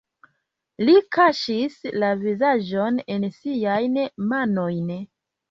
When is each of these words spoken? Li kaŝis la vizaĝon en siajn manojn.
Li 0.85 0.95
kaŝis 1.17 1.75
la 2.05 2.09
vizaĝon 2.23 2.99
en 3.17 3.29
siajn 3.37 4.01
manojn. 4.35 4.91